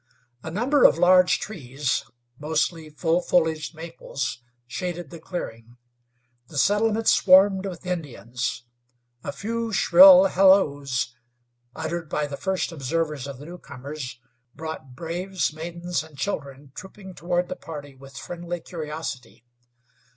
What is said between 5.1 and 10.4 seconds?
the clearing. The settlement swarmed with Indians. A few shrill